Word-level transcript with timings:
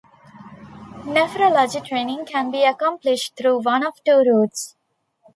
Nephrology 1.05 1.85
training 1.85 2.25
can 2.25 2.49
be 2.49 2.63
accomplished 2.65 3.35
through 3.35 3.59
one 3.61 3.85
of 3.85 4.03
two 4.03 4.23
routes. 4.27 4.75